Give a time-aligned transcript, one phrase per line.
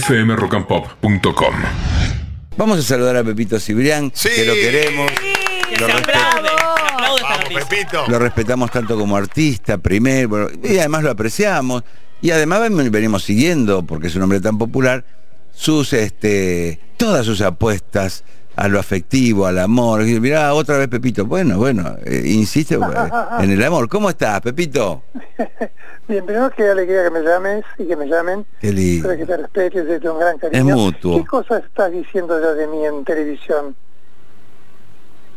[0.00, 1.54] fmrockandpop.com.
[2.56, 4.28] Vamos a saludar a Pepito Cibrián, Sí.
[4.34, 5.10] que lo queremos.
[5.12, 7.64] Que Lo, Vamos.
[7.68, 8.04] Pepito.
[8.08, 11.82] lo respetamos tanto como artista, primero, y además lo apreciamos.
[12.20, 15.04] Y además ven- venimos siguiendo, porque es un hombre tan popular,
[15.54, 18.24] sus este todas sus apuestas
[18.56, 20.06] a lo afectivo, al amor.
[20.06, 21.26] Y Mirá, otra vez Pepito.
[21.26, 22.74] Bueno, bueno, eh, insiste
[23.40, 23.88] en el amor.
[23.88, 25.02] ¿Cómo estás, Pepito?
[26.08, 28.44] Bien, primero que alegría que me llames y que me llamen.
[28.60, 29.10] Qué lindo.
[29.10, 30.58] Espero que te respetes, un gran cariño.
[30.58, 31.18] Es mutuo.
[31.18, 33.76] ¿Qué cosas estás diciendo ya de mí en televisión?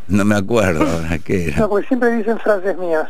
[0.07, 0.85] No me acuerdo
[1.23, 1.57] qué era.
[1.59, 3.07] No, porque siempre dicen frases mías.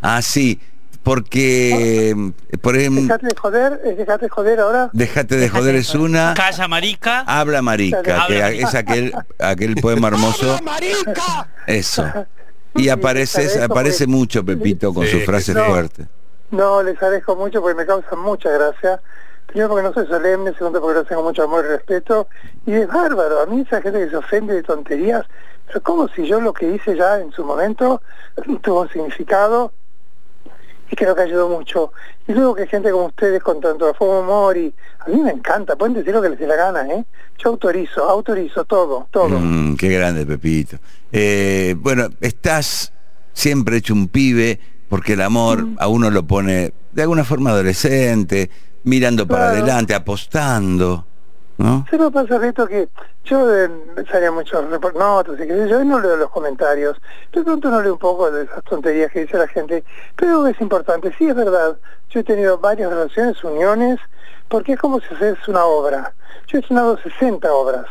[0.00, 0.60] Ah, sí,
[1.02, 4.90] porque por ejemplo, Dejate de joder, es dejate de joder ahora.
[4.92, 7.20] Déjate de joder es una Calla, marica.
[7.26, 8.68] Habla marica, Habla que marica.
[8.68, 10.58] es aquel aquel poema hermoso.
[11.66, 12.04] Eso.
[12.76, 15.64] Y Sí, aparece mucho Pepito con Sí, sus frases no.
[15.66, 16.06] fuertes.
[16.50, 19.00] No, les agradezco mucho porque me causan mucha gracia.
[19.46, 22.26] Primero porque no soy solemne, segundo porque lo tengo mucho amor y respeto.
[22.66, 25.24] Y es bárbaro, a mí esa gente que se ofende de tonterías,
[25.68, 28.02] pero como si yo lo que hice ya en su momento
[28.62, 29.72] tuvo un significado
[30.90, 31.92] y creo que ayudó mucho.
[32.26, 35.94] Y luego que gente como ustedes con tanto humor y a mí me encanta, pueden
[35.94, 37.04] decir lo que les dé la gana, ¿eh?
[37.38, 39.38] Yo autorizo, autorizo todo, todo.
[39.40, 40.78] Mm, qué grande Pepito.
[41.12, 42.92] Eh, bueno, estás
[43.32, 45.76] siempre hecho un pibe porque el amor Mm.
[45.78, 48.50] a uno lo pone de alguna forma adolescente,
[48.84, 51.06] mirando para adelante, apostando,
[51.58, 51.86] ¿no?
[51.88, 52.88] Se me pasa esto que
[53.24, 53.70] yo eh,
[54.10, 56.96] salía muchos report- notas y yo, no leo los comentarios.
[57.32, 59.84] De pronto no leo un poco de esas tonterías que dice la gente,
[60.16, 61.76] pero es importante, sí es verdad.
[62.10, 63.98] Yo he tenido varias relaciones, uniones,
[64.48, 66.12] porque es como si haces una obra.
[66.48, 67.86] Yo he estrenado 60 obras.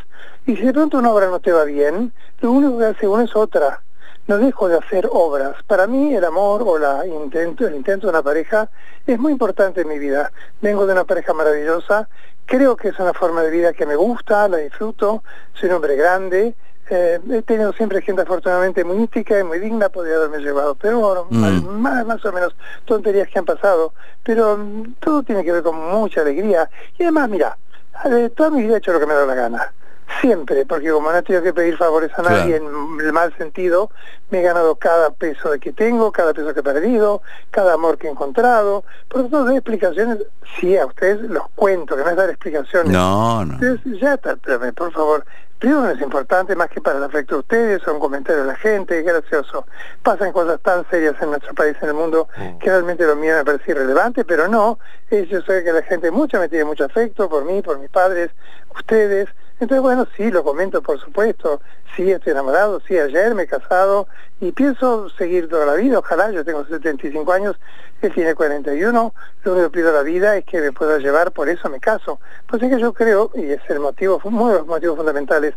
[0.46, 2.12] Y si de pronto una obra no te va bien,
[2.42, 3.82] lo único que hace uno es otra.
[4.28, 5.56] No dejo de hacer obras.
[5.68, 8.70] Para mí el amor o la intento, el intento de una pareja
[9.06, 10.32] es muy importante en mi vida.
[10.62, 12.08] Vengo de una pareja maravillosa,
[12.46, 15.96] creo que es una forma de vida que me gusta, la disfruto, soy un hombre
[15.98, 16.56] grande,
[16.90, 21.00] eh, he tenido siempre gente afortunadamente muy mística y muy digna, podría haberme llevado, pero
[21.00, 21.80] bueno, Mm.
[21.80, 22.56] más, más o menos
[22.86, 23.94] tonterías que han pasado,
[24.24, 26.70] pero mm, todo tiene que ver con mucha alegría.
[26.98, 27.58] Y además, mira,
[28.06, 29.74] eh, toda mi vida he hecho lo que me da la gana.
[30.22, 32.38] Siempre, porque como no he tenido que pedir favores a Claro.
[32.38, 32.66] nadie en
[33.02, 33.90] el mal sentido,
[34.30, 37.22] me he ganado cada peso de que tengo, cada peso que he perdido,
[37.52, 38.84] cada amor que he encontrado.
[39.10, 40.20] Por tanto, doy explicaciones,
[40.60, 42.92] sí, a ustedes los cuento, que no es dar explicaciones.
[42.92, 43.54] No, no.
[43.54, 45.26] Entonces, ya está, espérame, por favor.
[45.60, 48.48] Primero no es importante más que para el afecto de ustedes o un comentario de
[48.50, 49.66] la gente, es gracioso.
[50.04, 52.28] Pasan cosas tan serias en nuestro país, en el mundo,
[52.60, 54.78] que realmente lo mío me parece irrelevante, pero no,
[55.10, 58.32] yo sé que la gente mucha me tiene mucho afecto por mí, por mis padres,
[58.76, 59.30] ustedes.
[59.64, 61.62] Entonces, bueno, sí, lo comento, por supuesto.
[61.96, 64.10] Sí, estoy enamorado, sí, ayer me he casado
[64.42, 66.00] y pienso seguir toda la vida.
[66.00, 67.56] Ojalá, yo tengo 75 años,
[68.02, 69.14] él tiene 41.
[69.44, 71.80] Lo único que pido a la vida es que me pueda llevar, por eso me
[71.80, 72.20] caso.
[72.46, 75.56] Pues es que yo creo, y es el motivo, uno de los motivos fundamentales,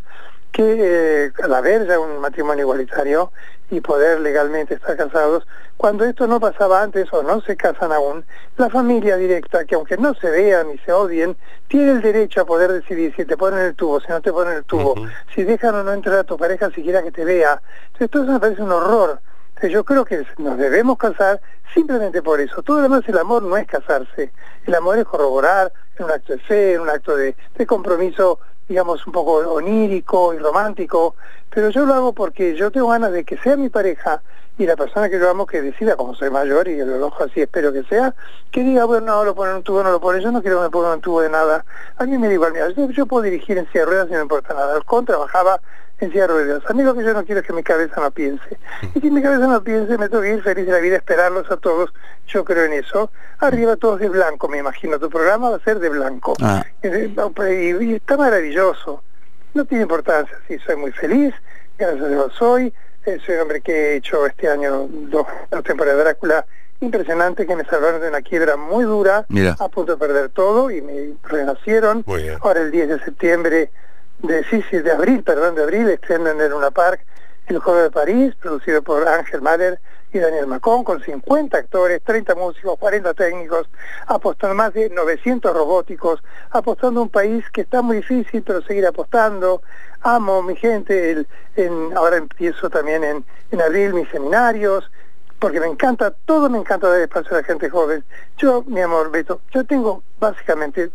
[0.53, 3.33] que eh, al haber ya un matrimonio igualitario
[3.71, 5.47] y poder legalmente estar casados,
[5.77, 8.25] cuando esto no pasaba antes o no se casan aún,
[8.57, 11.37] la familia directa, que aunque no se vean ni se odien,
[11.69, 14.55] tiene el derecho a poder decidir si te ponen el tubo, si no te ponen
[14.55, 14.95] el tubo,
[15.35, 17.61] si dejan o no entrar a tu pareja siquiera que te vea.
[17.87, 19.21] Entonces todo eso me parece un horror.
[19.49, 21.41] Entonces, yo creo que nos debemos casar
[21.73, 22.63] simplemente por eso.
[22.63, 24.31] Todo lo demás, el amor no es casarse.
[24.67, 28.39] El amor es corroborar en un acto de fe, en un acto de, de compromiso,
[28.69, 31.15] digamos, un poco onírico y romántico.
[31.51, 34.23] Pero yo lo hago porque yo tengo ganas de que sea mi pareja
[34.59, 37.43] y la persona que yo amo que decida, como soy mayor y lo ojo así
[37.43, 38.15] espero que sea,
[38.51, 40.65] que diga, bueno, no, lo ponen un tubo, no lo ponen, yo no quiero que
[40.65, 41.65] me pongan un tubo de nada.
[41.99, 44.19] A mí me da igual, mira, yo, puedo dirigir en silla de ruedas y no
[44.19, 44.75] me importa nada.
[44.75, 45.61] Alcón trabajaba
[45.99, 46.63] en silla de ruedas.
[46.69, 48.59] A mí lo que yo no quiero es que mi cabeza no piense.
[48.95, 51.51] Y si mi cabeza no piense, me tengo que ir feliz de la vida, esperarlos
[51.51, 51.93] a todos.
[52.29, 53.11] Yo creo en eso.
[53.39, 54.99] Arriba todos de blanco, me imagino.
[54.99, 56.35] Tu programa va a ser de blanco.
[56.43, 56.65] Ah.
[56.83, 57.15] Eh,
[57.81, 59.03] Y, y está maravilloso.
[59.55, 60.37] No tiene importancia.
[60.49, 61.35] Sí, soy muy feliz.
[61.79, 62.73] Gracias a Dios soy.
[63.07, 66.45] Eh, soy un hombre que he hecho este año dos, dos temporadas de Drácula
[66.81, 69.57] impresionante que me salvaron de una quiebra muy dura, Mira.
[69.59, 72.05] a punto de perder todo y me renacieron.
[72.43, 73.71] Ahora el 10 de septiembre,
[74.23, 77.05] de, sí, de abril, perdón, de abril, estrenan en Luna Park
[77.47, 79.81] El Juego de París, producido por Ángel Mahler
[80.13, 83.69] y Daniel Macón, con 50 actores, 30 músicos, 40 técnicos,
[84.07, 88.87] apostando más de 900 robóticos, apostando a un país que está muy difícil, pero seguir
[88.87, 89.63] apostando.
[90.03, 91.27] Amo mi gente, el,
[91.57, 94.91] en, ahora empiezo también en, en abril mis seminarios,
[95.39, 98.05] porque me encanta, todo me encanta dar espacio a la gente joven.
[98.39, 100.91] Yo, mi amor, Beto, yo tengo básicamente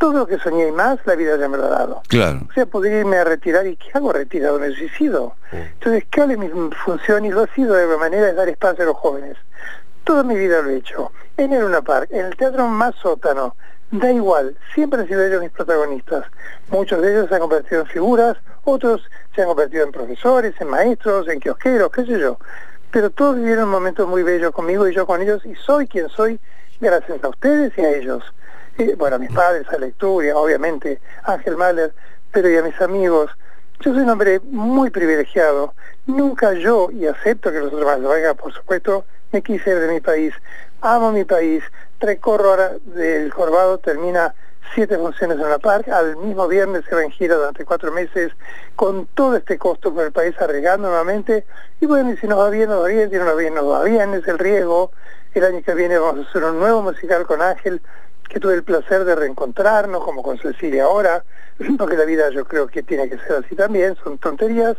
[0.00, 2.02] todo lo que soñé y más, la vida ya me lo ha dado.
[2.08, 2.40] Claro.
[2.50, 4.58] O sea, podría irme a retirar y ¿qué hago retirado?
[4.58, 5.34] Me suicido.
[5.52, 6.50] Entonces, ¿cuál es mi
[6.84, 7.24] función?
[7.24, 9.36] Y lo ha sido de alguna manera es dar espacio a los jóvenes.
[10.02, 11.12] Toda mi vida lo he hecho.
[11.36, 13.54] En el Luna Park, en el teatro más sótano
[13.92, 16.24] Da igual, siempre han sido ellos mis protagonistas.
[16.70, 19.02] Muchos de ellos se han convertido en figuras, otros
[19.34, 22.38] se han convertido en profesores, en maestros, en kiosqueros, qué sé yo.
[22.92, 26.38] Pero todos vivieron momentos muy bellos conmigo y yo con ellos y soy quien soy
[26.80, 28.22] gracias a ustedes y a ellos.
[28.96, 31.92] Bueno, a mis padres, a Lectura, obviamente, a Ángel Mahler,
[32.32, 33.30] pero y a mis amigos.
[33.80, 35.74] Yo soy un hombre muy privilegiado.
[36.06, 39.80] Nunca yo, y acepto que los otros más lo hagan, por supuesto, me quise ir
[39.80, 40.32] de mi país.
[40.80, 41.62] Amo mi país.
[42.00, 44.34] Recorro ahora del Corvado, termina
[44.74, 45.88] siete funciones en la park.
[45.88, 48.32] Al mismo viernes se va en gira durante cuatro meses
[48.76, 51.44] con todo este costo por el país arriesgando nuevamente.
[51.80, 53.54] Y bueno, y si nos va bien, nos va bien, si no nos va bien,
[53.54, 54.90] nos va bien, es el riesgo.
[55.34, 57.80] El año que viene vamos a hacer un nuevo musical con Ángel,
[58.30, 61.24] que tuve el placer de reencontrarnos, como con Cecilia ahora,
[61.76, 64.76] porque la vida yo creo que tiene que ser así también, son tonterías.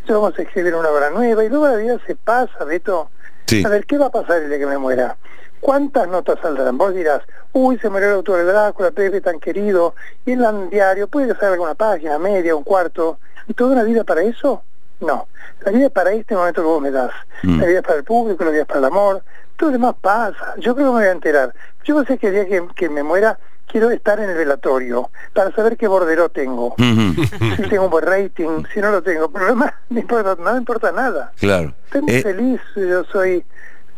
[0.00, 3.08] Entonces vamos a escribir una obra nueva y luego la vida se pasa, Beto.
[3.46, 3.64] Sí.
[3.64, 5.16] A ver, ¿qué va a pasar el día que me muera?
[5.60, 6.76] ¿Cuántas notas saldrán?
[6.76, 7.22] Vos dirás,
[7.52, 9.94] uy, se murió el autor de Drácula, Pepe tan querido,
[10.26, 14.22] y el diario puede ser alguna página, media, un cuarto, ¿y toda una vida para
[14.22, 14.62] eso?
[15.00, 15.28] No,
[15.64, 17.12] la vida es para este momento que vos me das.
[17.42, 17.60] Mm.
[17.60, 19.22] La vida es para el público, la vida es para el amor,
[19.56, 20.54] todo lo demás pasa.
[20.58, 21.54] Yo creo que me voy a enterar.
[21.84, 25.52] Yo sé que el día que, que me muera quiero estar en el velatorio para
[25.52, 26.74] saber qué bordero tengo.
[27.56, 29.30] Si tengo un buen rating, si no lo tengo.
[29.30, 31.32] Pero lo demás no importa, no me importa nada.
[31.38, 31.72] Claro.
[31.86, 33.44] Estoy muy Eh, feliz, yo soy,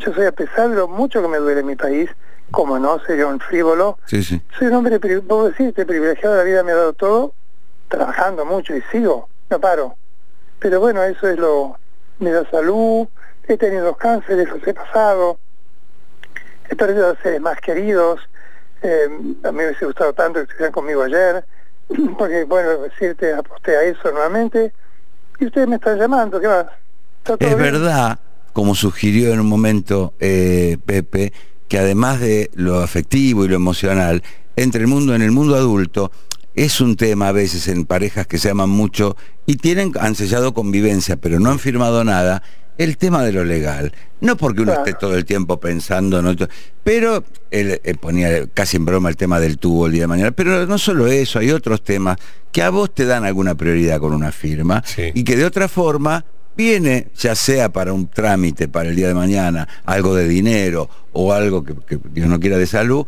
[0.00, 2.11] yo soy a pesar de lo mucho que me duele mi país,
[2.50, 4.43] como no sería un frívolo, sí, sí.
[4.58, 7.32] soy un hombre, puedo decirte, privilegiado, la vida me ha dado todo,
[7.88, 9.94] trabajando mucho y sigo, no paro.
[10.61, 11.79] Pero bueno, eso es lo,
[12.19, 13.09] me da salud,
[13.49, 15.39] he tenido dos cánceres, los he pasado,
[16.69, 18.21] he perdido a seres más queridos,
[18.83, 19.09] eh,
[19.43, 21.45] a mí me hubiese gustado tanto que estuvieran conmigo ayer,
[22.19, 24.73] porque bueno, decirte, aposté a eso nuevamente,
[25.39, 26.67] y ustedes me están llamando, ¿qué más?
[27.19, 27.73] ¿Está todo Es bien?
[27.73, 28.19] verdad,
[28.53, 31.33] como sugirió en un momento eh, Pepe,
[31.69, 34.23] que además de lo afectivo y lo emocional,
[34.57, 36.11] entre el mundo, en el mundo adulto,
[36.65, 39.17] es un tema a veces en parejas que se aman mucho
[39.47, 42.43] y tienen, han sellado convivencia, pero no han firmado nada,
[42.77, 43.93] el tema de lo legal.
[44.21, 44.87] No porque uno Claro.
[44.87, 46.35] esté todo el tiempo pensando, ¿no?
[46.85, 50.31] pero él eh, ponía casi en broma el tema del tubo el día de mañana,
[50.33, 52.19] pero no solo eso, hay otros temas
[52.53, 55.12] que a vos te dan alguna prioridad con una firma Sí.
[55.15, 56.25] y que de otra forma
[56.57, 61.33] viene, ya sea para un trámite para el día de mañana, algo de dinero o
[61.33, 63.07] algo que, que Dios no quiera de salud,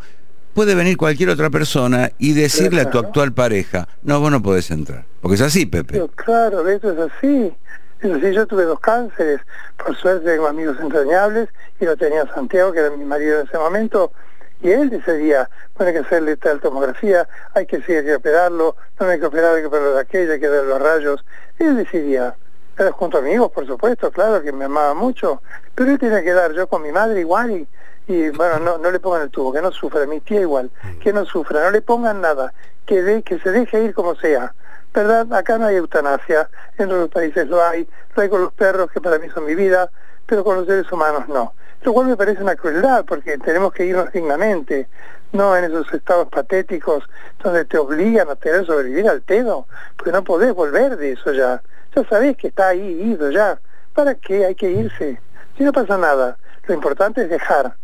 [0.54, 4.70] puede venir cualquier otra persona y decirle a tu actual pareja, no, vos no podés
[4.70, 5.04] entrar.
[5.20, 5.92] Porque es así, Pepe.
[5.92, 7.52] Pero claro, eso es así.
[8.00, 9.40] Es así, yo tuve dos cánceres.
[9.84, 11.48] Por suerte tengo amigos entrañables
[11.80, 14.12] y lo tenía Santiago, que era mi marido en ese momento.
[14.60, 18.76] Y él decidía, bueno, hay que hacerle tal tomografía, hay que sí, hay que operarlo,
[18.98, 21.24] no hay que operar, hay que operarlo de aquello, hay que dar los rayos.
[21.58, 22.36] Él decidía.
[22.78, 25.42] Era junto a amigos, por supuesto, claro, que me amaba mucho.
[25.74, 27.68] Pero él tenía que dar, yo con mi madre igual y,
[28.12, 30.70] y bueno, no, no le pongan el tubo, que no sufra, mi tía igual,
[31.00, 32.52] que no sufra, no le pongan nada,
[32.86, 34.54] que, de, que se deje ir como sea.
[34.94, 35.32] ¿Verdad?
[35.32, 39.00] Acá no hay eutanasia, en otros países lo hay, lo hay con los perros, que
[39.00, 39.90] para mí son mi vida,
[40.26, 41.54] pero con los seres humanos no.
[41.82, 44.88] Lo cual me parece una crueldad, porque tenemos que irnos dignamente,
[45.32, 47.04] no en esos estados patéticos
[47.42, 49.66] donde te obligan a tener sobrevivir al pedo,
[49.96, 51.62] porque no podés volver de eso ya.
[51.96, 53.58] Ya sabés que está ahí, ido ya.
[53.94, 55.20] ¿Para qué hay que irse?
[55.56, 56.36] Si no pasa nada,
[56.66, 57.74] lo importante es dejar,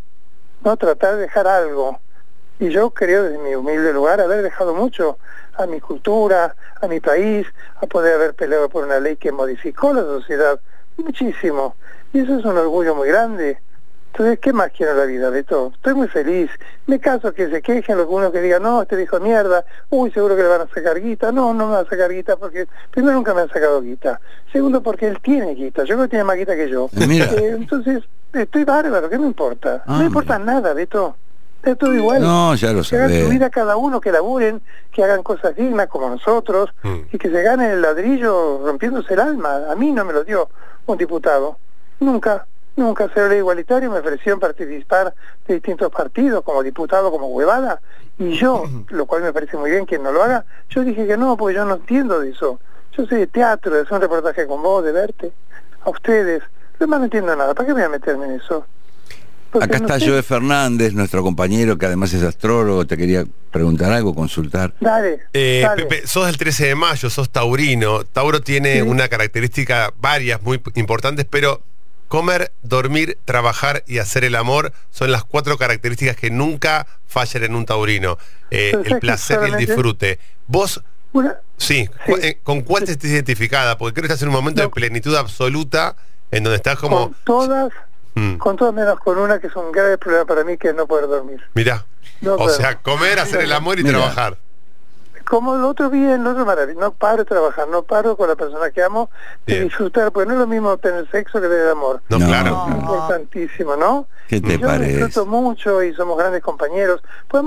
[0.69, 1.99] no tratar de dejar algo.
[2.61, 5.19] Y yo creo desde mi humilde lugar haber dejado mucho
[5.57, 7.47] a mi cultura, a mi país,
[7.81, 10.61] a poder haber peleado por una ley que modificó la sociedad
[10.97, 11.75] muchísimo.
[12.13, 13.59] Y eso es un orgullo muy grande.
[14.13, 15.73] Entonces, ¿qué más quiero en la vida, Beto?
[15.75, 16.51] Estoy muy feliz.
[16.87, 20.43] Me caso que se quejen algunos que digan, no, este dijo mierda, uy, seguro que
[20.43, 21.31] le van a sacar guita.
[21.31, 24.21] No, no me van a sacar guita porque, primero, nunca me han sacado guita.
[24.53, 25.85] Segundo, porque él tiene guita.
[25.85, 26.91] Yo creo que tiene más guita que yo.
[27.07, 27.27] Mira.
[27.27, 29.83] Eh, entonces, estoy bárbaro, ¿qué me importa?
[29.87, 31.17] Ah, no me importa nada, Beto.
[31.63, 32.23] Es todo igual.
[32.23, 35.89] No, ya lo que hagan su vida cada uno, que laburen, que hagan cosas dignas
[35.89, 36.97] como nosotros Mm.
[37.13, 39.63] y que se ganen el ladrillo rompiéndose el alma.
[39.71, 40.49] A mí no me lo dio
[40.87, 41.59] un diputado.
[41.99, 45.13] Nunca, nunca ser ley igualitario me ofrecieron participar
[45.49, 47.81] de distintos partidos como diputado, como huevada.
[48.19, 51.17] Y yo, lo cual me parece muy bien que no lo haga, yo dije que
[51.17, 52.61] no, porque yo no entiendo de eso.
[52.93, 55.33] Yo soy de teatro, de hacer un reportaje con vos, de verte,
[55.85, 56.43] a ustedes.
[56.81, 57.55] Yo no entiendo nada.
[57.55, 58.67] ¿Para qué me voy a meterme en eso?
[59.51, 60.07] Porque Acá no está sé.
[60.11, 64.75] Joe Fernández, nuestro compañero que además es astrólogo, te quería preguntar algo, consultar.
[64.81, 65.87] Dale, Eh, dale.
[65.87, 68.05] Pepe, sos del 13 de mayo, sos taurino.
[68.05, 68.81] Tauro tiene Sí.
[68.83, 71.63] una característica, varias muy importantes, pero
[72.09, 77.55] comer, dormir, trabajar y hacer el amor son las cuatro características que nunca fallan en
[77.55, 78.19] un taurino.
[78.51, 80.19] Eh, el placer y el disfrute.
[80.47, 80.83] Vos,
[81.15, 81.89] Una- sí,
[82.21, 83.79] eh, ¿con cuál te estás identificada?
[83.79, 85.97] Porque creo que estás en un momento de plenitud absoluta
[86.31, 87.07] en donde estás como...
[87.09, 87.73] con todas,
[88.15, 88.37] Mm.
[88.39, 90.89] Con todas menos con una que es un grave problema para mí, que es no
[90.89, 91.41] poder dormir.
[91.55, 91.85] Mirá.
[92.21, 92.51] No o puedo.
[92.51, 93.99] sea, comer, hacer el amor y Mira.
[93.99, 94.39] trabajar.
[95.25, 96.81] Como el otro bien, el otro maravilloso.
[96.81, 99.09] No paro de trabajar, no paro con la persona que amo
[99.47, 99.69] de Bien.
[99.69, 102.03] disfrutar, porque no es lo mismo tener sexo que tener amor.
[102.09, 102.27] No, No.
[102.27, 102.65] claro.
[102.69, 104.07] Es importantísimo, ¿no?
[104.27, 104.97] ¿Qué te Y yo parece?
[104.97, 107.01] disfruto mucho y somos grandes compañeros.
[107.29, 107.45] Pues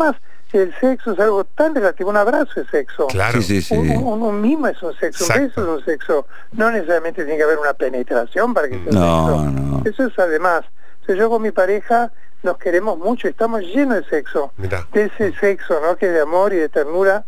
[0.57, 3.07] el sexo es algo tan relativo, un abrazo es sexo.
[3.07, 3.41] Claro.
[3.41, 3.75] Sí, sí, sí.
[3.75, 6.25] Un, un- un mimo es un sexo, un beso es un sexo.
[6.53, 9.43] No necesariamente tiene que haber una penetración para que sea No, sexo.
[9.61, 9.81] no.
[9.85, 10.63] Eso es además.
[11.01, 12.11] O sea, yo con mi pareja
[12.43, 14.51] nos queremos mucho, estamos llenos de sexo.
[14.57, 14.87] Mirá.
[14.93, 15.95] De ese sexo, ¿no?
[15.95, 17.23] Que es de amor y de ternura,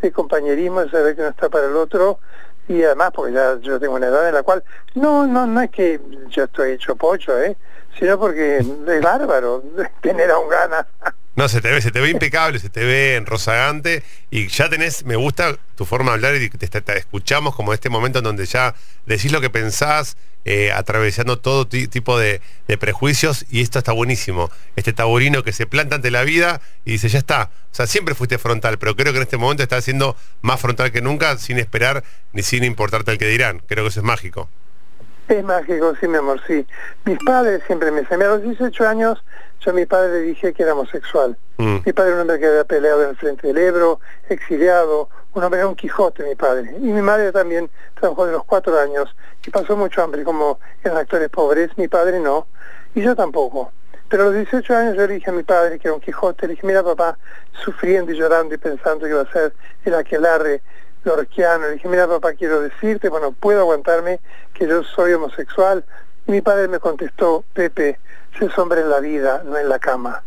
[0.00, 2.18] de compañerismo, de saber que uno está para el otro.
[2.68, 4.64] Y además, porque ya yo tengo una edad en la cual,
[4.96, 7.56] no, no, no es que yo estoy hecho pocho, ¿eh?
[7.96, 9.62] Sino porque es bárbaro
[10.02, 10.86] tener a un gana.
[11.36, 15.04] No, se te ve, se te ve impecable, se te ve rozagante y ya tenés,
[15.04, 18.74] me gusta tu forma de hablar y te, escuchamos como este momento en donde ya
[19.04, 20.16] decís lo que pensás,
[20.46, 22.40] eh, atravesando todo ti- tipo de,
[22.80, 24.50] prejuicios y esto está buenísimo.
[24.76, 27.50] Este taurino que se planta ante la vida y dice, ya está.
[27.70, 30.90] O sea, siempre fuiste frontal, pero creo que en este momento estás siendo más frontal
[30.90, 32.02] que nunca sin esperar
[32.32, 33.60] ni sin importarte el que dirán.
[33.66, 34.48] Creo que eso es mágico.
[35.28, 36.64] Es mágico, sí, mi amor, sí.
[37.04, 39.24] Mis padres siempre me decían, a los 18 años,
[39.60, 41.36] yo a mi padre le dije que era homosexual.
[41.58, 41.78] Mm.
[41.84, 45.44] Mi padre era un hombre que había peleado en el frente del Ebro, exiliado, un
[45.44, 46.74] hombre era un Quijote, mi padre.
[46.78, 49.14] Y mi madre también trabajó de los cuatro años
[49.46, 52.46] y pasó mucho hambre, como eran actores pobres, mi padre no,
[52.94, 53.70] y yo tampoco.
[54.08, 56.46] Pero a los 18 años yo le dije a mi padre, que era un Quijote,
[56.46, 57.18] le dije, mira papá,
[57.64, 59.52] sufriendo y llorando y pensando que iba a ser
[59.84, 60.62] el aquelarre
[61.04, 61.66] lorquiano.
[61.66, 64.20] Le dije, mira papá, quiero decirte, bueno, puedo aguantarme
[64.54, 65.84] que yo soy homosexual.
[66.26, 68.00] Mi padre me contestó, Pepe,
[68.36, 70.24] se es hombre en la vida, no en la cama.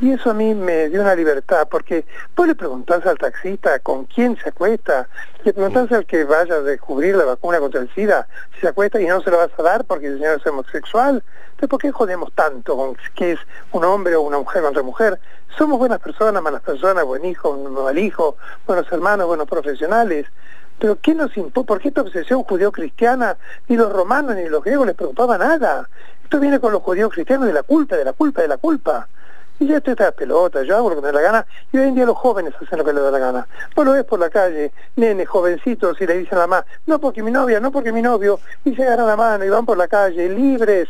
[0.00, 4.06] Y eso a mí me dio una libertad, porque vos le preguntás al taxista con
[4.06, 5.06] quién se acuesta,
[5.44, 8.98] le preguntás al que vaya a descubrir la vacuna contra el SIDA, si se acuesta
[8.98, 11.22] y no se lo vas a dar porque el señor es homosexual.
[11.50, 13.40] Entonces, ¿por qué jodemos tanto con que es
[13.72, 15.20] un hombre o una mujer contra mujer?
[15.58, 20.26] Somos buenas personas, malas personas, buen hijo, mal hijo, buenos hermanos, buenos profesionales.
[20.78, 23.36] Pero ¿qué nos impo ¿Por qué esta obsesión judío-cristiana?
[23.68, 25.90] Ni los romanos ni los griegos les preocupaba nada.
[26.24, 29.06] Esto viene con los judíos cristianos de la culpa, de la culpa, de la culpa.
[29.60, 31.88] Y ya estoy esta pelota, yo hago lo que me da la gana, y hoy
[31.88, 33.46] en día los jóvenes hacen lo que les da la gana.
[33.76, 36.98] Vos lo ves por la calle, nenes, jovencitos, y le dicen a la mamá, no
[36.98, 39.76] porque mi novia, no porque mi novio, y se agarran la mano y van por
[39.76, 40.88] la calle, libres,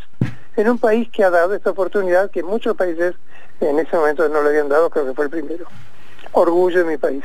[0.56, 3.14] en un país que ha dado esta oportunidad que muchos países
[3.60, 5.66] en ese momento no le habían dado, creo que fue el primero.
[6.30, 7.24] Orgullo de mi país.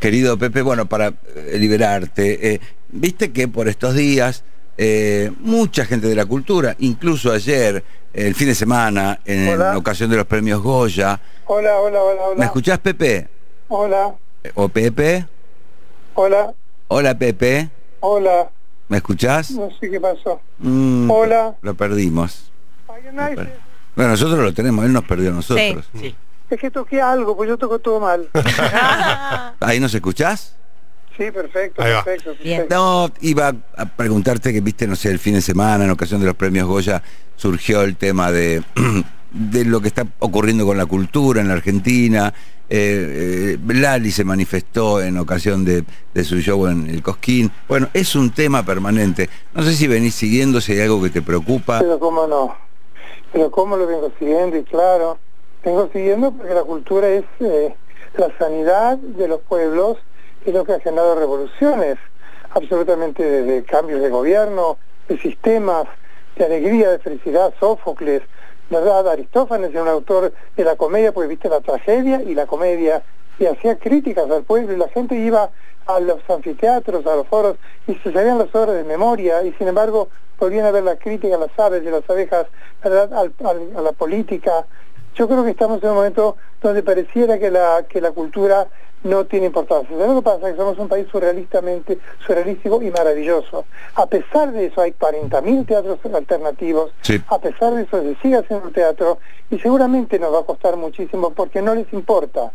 [0.00, 4.44] Querido Pepe, bueno, para eh, liberarte, eh, viste que por estos días
[4.76, 9.76] eh, mucha gente de la cultura, incluso ayer, el fin de semana, en Hola.
[9.78, 12.38] ocasión de los premios Goya, Hola, hola, hola, hola.
[12.38, 13.28] ¿me escuchás Pepe?
[13.68, 14.14] Hola,
[14.44, 15.26] Eh, ¿O Pepe?
[16.14, 16.52] hola,
[16.88, 18.50] Hola Pepe, hola.
[18.88, 19.50] ¿me escuchás?
[19.52, 20.40] No sé qué pasó.
[20.58, 21.54] Mm, Hola.
[21.62, 22.50] Lo perdimos.
[23.94, 25.84] Bueno, nosotros lo tenemos, él nos perdió a nosotros.
[25.98, 26.14] Sí.
[26.50, 28.28] Es que toqué algo, pues yo toco todo mal.
[29.60, 30.54] ¿Ahí nos escuchás?
[31.16, 32.02] Sí, perfecto, Ahí va.
[32.04, 32.34] perfecto.
[32.42, 32.58] Bien.
[32.62, 32.74] perfecto.
[32.74, 36.26] No, iba a preguntarte que viste, no sé, el fin de semana, en ocasión de
[36.26, 37.02] los premios Goya,
[37.36, 38.62] surgió el tema de,
[39.30, 42.32] de lo que está ocurriendo con la cultura en la Argentina.
[42.74, 47.50] Eh, eh, Lali se manifestó en ocasión de, de su show en el Cosquín.
[47.68, 49.28] Bueno, es un tema permanente.
[49.54, 51.80] No sé si venís siguiendo, si hay algo que te preocupa.
[51.80, 52.56] Pero cómo no.
[53.32, 55.18] Pero cómo lo vengo siguiendo, y claro,
[55.64, 57.74] vengo siguiendo porque la cultura es eh,
[58.16, 59.98] la sanidad de los pueblos
[60.44, 61.96] y lo que ha generado revoluciones,
[62.50, 65.86] absolutamente desde cambios de gobierno, de sistemas,
[66.36, 68.22] de alegría, de felicidad, Sófocles,
[68.70, 69.08] ¿verdad?
[69.08, 73.02] Aristófanes era un autor de la comedia, porque viste la tragedia y la comedia,
[73.38, 75.50] y hacía críticas al pueblo, y la gente iba
[75.86, 77.56] a los anfiteatros, a los foros,
[77.86, 80.08] y se sabían las obras de memoria, y sin embargo
[80.38, 82.46] volvían a ver la crítica a las aves y las abejas,
[82.82, 83.12] ¿verdad?
[83.12, 84.66] Al- al- a la política.
[85.14, 88.66] Yo creo que estamos en un momento donde pareciera que la, que la cultura
[89.04, 89.90] no tiene importancia.
[89.90, 90.50] ¿Sabes lo que pasa?
[90.50, 93.64] Que somos un país surrealistamente, surrealístico y maravilloso.
[93.96, 97.20] A pesar de eso hay 40.000 teatros alternativos, Sí.
[97.28, 99.18] a pesar de eso se sigue haciendo teatro
[99.50, 102.52] y seguramente nos va a costar muchísimo porque no les importa.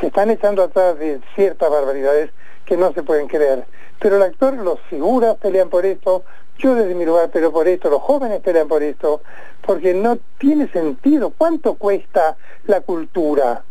[0.00, 2.30] Se están echando atrás de ciertas barbaridades
[2.64, 3.64] que no se pueden creer.
[3.98, 6.24] Pero el actor, los figuras pelean por esto,
[6.58, 9.22] yo desde mi lugar peleo por esto, los jóvenes pelean por esto,
[9.64, 11.30] porque no tiene sentido.
[11.30, 13.64] ¿Cuánto cuesta la cultura?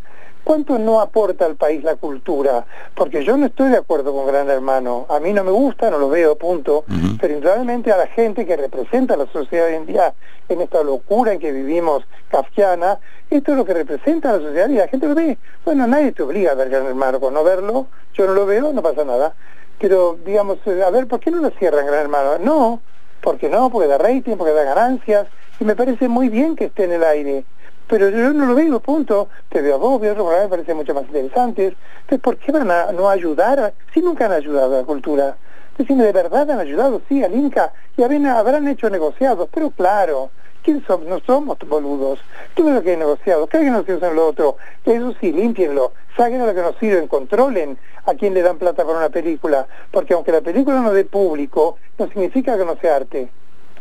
[0.43, 2.65] ¿Cuánto no aporta al país la cultura?
[2.95, 5.05] Porque yo no estoy de acuerdo con Gran Hermano.
[5.09, 6.83] A mí no me gusta, no lo veo, punto.
[7.19, 10.13] Pero indudablemente a la gente que representa a la sociedad hoy en día,
[10.49, 14.69] en esta locura en que vivimos kafkiana, esto es lo que representa a la sociedad
[14.69, 15.37] y la gente lo ve.
[15.63, 17.19] Bueno, nadie te obliga a ver Gran Hermano.
[17.19, 19.35] Con no verlo, yo no lo veo, no pasa nada.
[19.79, 22.37] Pero, digamos, eh, a ver, ¿por qué no lo cierran Gran Hermano?
[22.39, 22.81] No,
[23.21, 23.69] ¿Por qué no?
[23.69, 25.27] Porque da rating, porque da ganancias,
[25.59, 27.45] y me parece muy bien que esté en el aire.
[27.91, 29.27] Pero yo no lo veo, punto.
[29.49, 31.73] Te veo a vos, veo otro programa, me parece mucho más interesantes.
[32.03, 33.59] Entonces, ¿por qué van a no ayudar?
[33.59, 35.35] a- Si nunca han ayudado a la cultura.
[35.77, 37.01] Decime, ¿de verdad han ayudado?
[37.09, 37.73] Sí, al Inca.
[37.97, 40.29] Y habrán, hecho negociados, pero claro,
[40.63, 41.05] ¿quién somos?
[41.05, 42.19] No somos boludos.
[42.55, 44.55] Ves lo que hay negociado, que alguien nos usen lo otro.
[44.85, 48.95] Eso sí, límpienlo, saquen lo que nos sirven, controlen a quién le dan plata por
[48.95, 49.67] una película.
[49.91, 53.29] Porque aunque la película no dé público, no significa que no sea arte.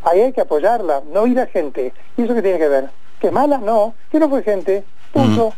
[0.03, 1.93] Ahí hay que apoyarla, no ir a gente.
[2.17, 2.91] ¿Y eso qué tiene que ver?
[3.21, 3.59] ¿Que es mala?
[3.59, 4.83] No, que no fue gente.
[5.13, 5.53] Punto.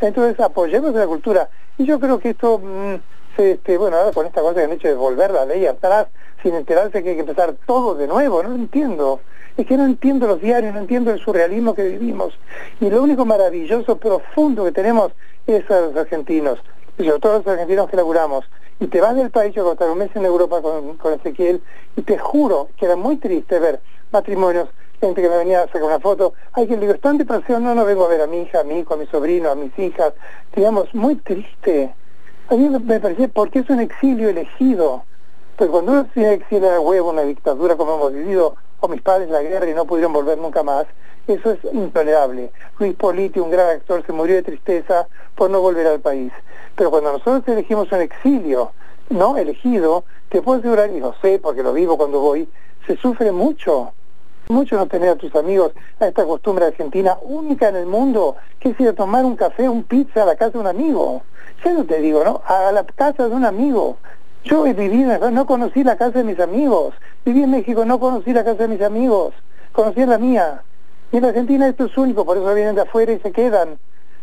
[0.00, 1.48] Entonces apoyemos la cultura.
[1.78, 2.94] Y yo creo que esto, mm,
[3.36, 6.08] se, este, bueno, ahora con esta cosa que han hecho de volver la ley atrás,
[6.42, 9.20] sin enterarse que hay que empezar todo de nuevo, no lo entiendo.
[9.56, 12.34] Es que no entiendo los diarios, no entiendo el surrealismo que vivimos.
[12.80, 15.12] Y lo único maravilloso, profundo que tenemos
[15.46, 16.58] es a los argentinos,
[16.98, 18.44] y sobre todo los argentinos que laburamos.
[18.80, 21.62] Y te vas del país, yo estar un mes en Europa con, con Ezequiel,
[21.96, 23.80] y te juro que era muy triste ver
[24.10, 24.68] matrimonios,
[25.00, 27.60] gente que me venía a sacar una foto, ay que le digo, están de paseo,
[27.60, 29.54] no, no vengo a ver a mi hija, a mi hijo, a mi sobrino, a
[29.54, 30.12] mis hijas,
[30.54, 31.94] digamos, muy triste.
[32.48, 35.04] A mí me- parece, porque es un exilio elegido.
[35.56, 39.30] Pues cuando uno se exila a huevo una dictadura como hemos vivido, o mis padres
[39.30, 40.86] la guerra y no pudieron volver nunca más,
[41.26, 42.50] eso es intolerable.
[42.78, 46.32] Luis Politi, un gran actor, se murió de tristeza por no volver al país.
[46.76, 48.72] Pero cuando nosotros elegimos un exilio,
[49.08, 49.36] ¿no?
[49.38, 52.48] Elegido, te puedo asegurar, y lo sé porque lo vivo cuando voy,
[52.86, 53.92] se sufre mucho.
[54.48, 58.70] Mucho no tener a tus amigos a esta costumbre argentina única en el mundo, que
[58.70, 61.22] es ir a tomar un café, un pizza a la casa de un amigo.
[61.64, 62.42] Ya no te digo, ¿no?
[62.46, 63.96] A la casa de un amigo.
[64.44, 66.94] Yo he vivido, en- no conocí la casa de mis amigos.
[67.24, 69.32] Viví en México, no conocí la casa de mis amigos.
[69.72, 70.62] Conocí la mía.
[71.10, 73.78] Y en Argentina esto es único, por eso vienen de afuera y se quedan.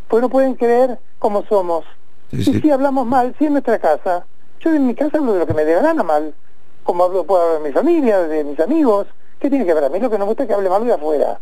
[0.07, 1.83] Pues no pueden creer cómo somos.
[2.31, 4.25] Sí, y si hablamos mal, si en nuestra casa.
[4.59, 6.35] Yo en mi casa hablo de lo que me dé gana mal.
[6.83, 9.07] Como hablo, puedo hablar de mi familia, de mis amigos.
[9.41, 9.83] ¿Qué tiene que ver?
[9.83, 11.39] A mí lo que no me gusta es que hable mal de afuera.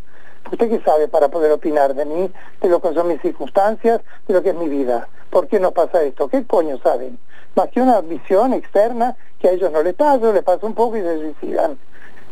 [0.49, 4.33] ¿Usted qué sabe para poder opinar de mí, de lo que son mis circunstancias, de
[4.33, 5.09] lo que es mi vida?
[5.29, 6.29] ¿Por qué nos pasa esto?
[6.29, 7.19] ¿Qué coño saben?
[7.55, 10.95] Más que una visión externa que a ellos no les pasa, les pasa un poco
[10.95, 11.77] y se suicidan.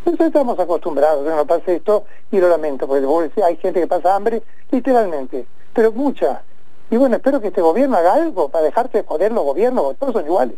[0.06, 3.88] Entonces estamos acostumbrados a que nos pase esto y lo lamento, porque hay gente que
[3.88, 6.43] pasa hambre, literalmente, pero mucha.
[6.89, 10.13] Y bueno, espero que este gobierno haga algo para dejarse de joder los gobiernos, todos
[10.13, 10.56] son iguales.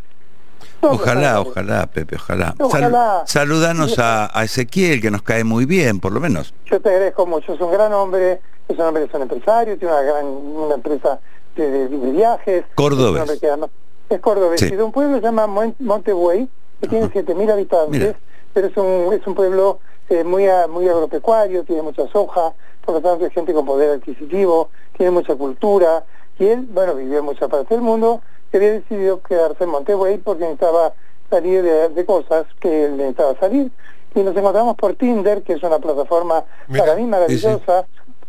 [0.81, 2.55] Ojalá, ojalá, Pepe, ojalá.
[2.59, 3.23] Ojalá.
[3.25, 6.53] saludanos a, a Ezequiel, que nos cae muy bien, por lo menos.
[6.65, 9.77] Yo te agradezco mucho, es un gran hombre, es un hombre que es un empresario,
[9.77, 11.19] tiene una gran una empresa
[11.55, 12.63] de, de- de viajes.
[12.75, 13.29] Cordobés.
[13.29, 13.41] Es,
[14.09, 14.69] es cordobés, Sí.
[14.75, 16.47] de un pueblo que se llama Mon- Montebuey,
[16.81, 17.13] que tiene Ajá.
[17.13, 18.15] 7.000 habitantes, Mira.
[18.53, 22.53] pero es un, es un pueblo eh, muy, a- muy agropecuario, tiene mucha soja,
[22.85, 26.03] por lo tanto es gente con poder adquisitivo, tiene mucha cultura,
[26.39, 30.17] y él, bueno, vivió en muchas partes del mundo, que había decidido quedarse en Montebuey
[30.17, 30.93] porque necesitaba
[31.29, 33.71] salir de, de cosas que él necesitaba salir.
[34.15, 37.85] Y nos encontramos por Tinder, que es una plataforma Mira, para mí maravillosa,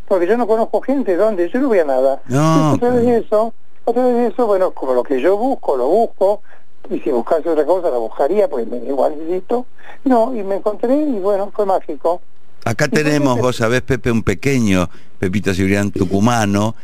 [0.07, 2.21] porque yo no conozco gente donde yo no voy a nada.
[2.29, 3.55] No, otra vez pero- eso,
[3.87, 6.43] otra vez eso, bueno, como lo que yo busco, lo busco,
[6.91, 9.65] y si buscase otra cosa la buscaría, pues me igual necesito.
[10.05, 12.21] No, y me encontré y bueno, fue mágico.
[12.65, 16.75] Acá tenemos, te- vos sabés, Pepe, un pequeño Pepito Cibrián tucumano,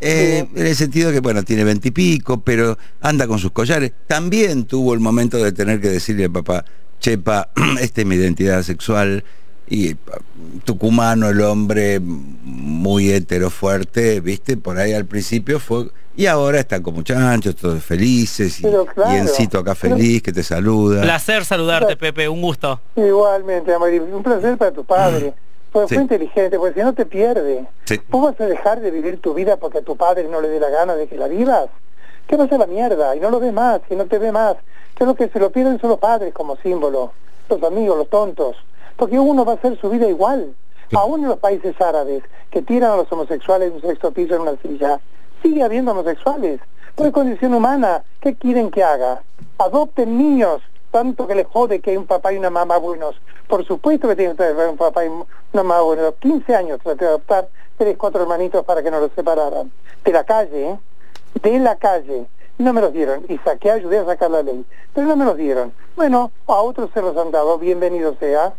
[0.00, 3.92] eh, en el sentido que, bueno, tiene veintipico, pero anda con sus collares.
[4.06, 6.64] También tuvo el momento de tener que decirle al papá,
[7.00, 9.24] chepa, esta es mi identidad sexual,
[9.68, 10.18] y pa,
[10.64, 15.90] tucumano, el hombre muy hetero fuerte, viste, por ahí al principio fue...
[16.16, 20.32] Y ahora están con muchachos, todos felices, y, claro, y Encito acá pero- feliz, que
[20.32, 21.02] te saluda.
[21.02, 22.80] Placer saludarte, Pepe, un gusto.
[22.96, 25.32] Igualmente, Amari, un placer para tu padre.
[25.72, 25.94] Pues Sí.
[25.94, 27.66] fue inteligente, porque si no te pierde.
[27.84, 28.00] Sí.
[28.08, 30.58] ¿Vos vas a dejar de vivir tu vida porque a tu padre no le dé
[30.60, 31.68] la gana de que la vivas?
[32.26, 33.14] ¿Qué pasa la mierda?
[33.16, 34.56] Y no lo ve más, y no te ve más.
[34.96, 37.12] Que lo que se lo pierden son los padres como símbolo,
[37.48, 38.56] los amigos, los tontos.
[38.96, 40.54] Porque uno va a hacer su vida igual.
[40.92, 44.40] Aún en los países árabes, que tiran a los homosexuales en un sexto piso en
[44.42, 45.00] una silla,
[45.42, 46.60] sigue habiendo homosexuales.
[46.96, 49.22] Por condición humana, ¿qué quieren que haga?
[49.58, 53.16] Adopten niños, tanto que les jode que hay un papá y una mamá buenos.
[53.48, 54.36] Por supuesto que tienen
[54.70, 56.04] un papá y una mamá buenos.
[56.04, 59.70] A los 15 años traté de adoptar tres, cuatro hermanitos para que no los separaran.
[60.04, 60.78] De la calle, ¿eh?
[61.42, 62.26] De la calle.
[62.58, 63.24] No me los dieron.
[63.28, 64.64] Y saqué, ayudé a sacar la ley.
[64.94, 65.72] Pero no me los dieron.
[65.96, 67.58] Bueno, a otros se los han dado.
[67.58, 68.52] Bienvenido sea.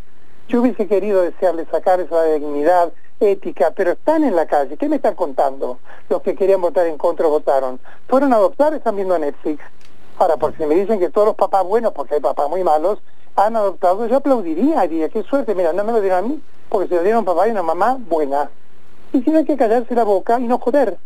[0.48, 4.76] Yo hubiese querido desearles sacar esa dignidad ética, pero están en la calle.
[4.76, 5.78] ¿Qué me están contando?
[6.08, 7.78] Los que querían votar en contra votaron.
[8.08, 9.62] Fueron a adoptar, están viendo Netflix.
[10.18, 12.98] Ahora, por si me dicen que todos los papás buenos, porque hay papás muy malos,
[13.36, 16.88] han adoptado, yo aplaudiría, diría, qué suerte, mira, no me lo dieron a mí, porque
[16.88, 18.50] se lo dieron a un papá y una mamá buena.
[19.12, 20.98] Y hay que callarse la boca y no joder,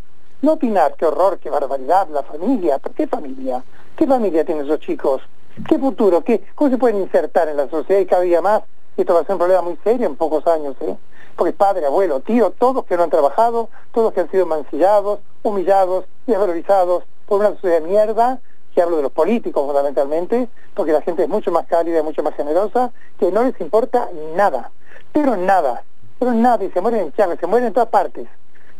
[0.42, 3.62] no opinar, qué horror, qué barbaridad, la familia, ¿pero qué familia?
[3.96, 5.22] ¿Qué familia tienen esos chicos?
[5.68, 6.22] ¿Qué futuro?
[6.22, 8.62] ¿Qué, ¿Cómo se pueden insertar en la sociedad y cada día más
[8.96, 10.96] esto va a ser un problema muy serio en pocos años, ¿eh?
[11.36, 16.06] porque padre, abuelo, tío, todos que no han trabajado, todos que han sido mancillados, humillados,
[16.26, 18.40] desvalorizados por una sociedad de mierda,
[18.76, 22.34] que hablo de los políticos fundamentalmente, porque la gente es mucho más cálida, mucho más
[22.34, 24.70] generosa, que no les importa nada,
[25.12, 25.82] pero nada,
[26.18, 28.28] pero nada, y se mueren en Chávez, se mueren en todas partes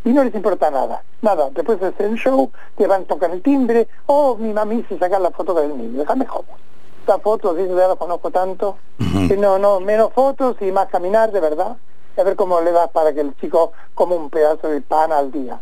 [0.05, 1.49] y no les importa nada, nada.
[1.51, 4.99] Después de hacer el show, te van a tocar el timbre, oh, mi mami se
[4.99, 6.55] sacar la foto del niño, déjame joder.
[7.01, 11.33] Esta foto, dice, ya la conozco tanto, que no, no, menos fotos y más caminar,
[11.33, 11.79] de verdad,
[12.19, 15.33] a ver cómo le das para que el chico coma un pedazo de pan al
[15.33, 15.59] día.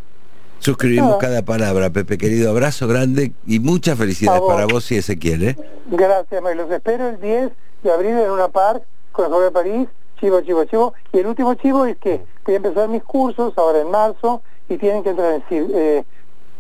[0.59, 2.51] Suscribimos cada palabra, Pepe, querido.
[2.51, 5.57] Abrazo grande y muchas felicidades para vos y Ezequiel, ¿eh?
[5.87, 7.51] Gracias, me los espero el 10
[7.83, 9.89] de abril en una park con el Joven de París
[10.25, 10.95] chivo, chivo, chivo.
[11.13, 14.79] Y el último chivo es que voy a empezar mis cursos ahora en marzo y
[14.79, 16.05] tienen que entrar en eh,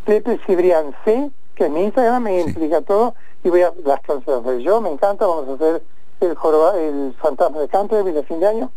[0.04, 4.44] Pepe Cibrian C, que es mi Instagram, me implica todo, y voy a las clases
[4.44, 5.82] de yo, me encanta, vamos a hacer
[6.20, 6.36] el,
[6.80, 8.70] el fantasma de Canterbury de fin de año.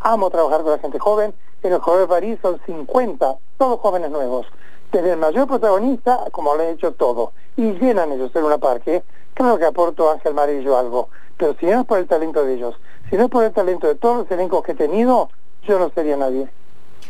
[0.00, 1.34] Amo trabajar con la gente joven.
[1.62, 4.46] En el Joro de París son 50, todos jóvenes nuevos.
[4.92, 7.32] Desde el mayor protagonista, como lo he hecho todo.
[7.56, 9.02] Y llenan ellos en una parque.
[9.34, 11.08] Claro que aporto Ángel Marillo algo.
[11.36, 12.74] Pero si no es por el talento de ellos,
[13.08, 15.30] si no es por el talento de todos los elencos que he tenido,
[15.66, 16.48] yo no sería nadie.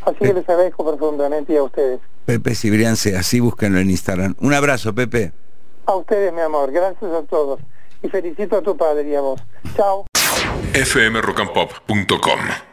[0.03, 2.01] Así que les agradezco profundamente y a ustedes.
[2.27, 4.35] Pepe Cibriance, así búsquenlo en Instagram.
[4.41, 5.33] Un abrazo, Pepe.
[5.87, 6.71] A ustedes, mi amor.
[6.71, 7.61] Gracias a todos.
[8.03, 9.41] Y felicito a tu padre y a vos.
[9.77, 10.07] Chao.
[10.75, 12.70] fmrockandpop.com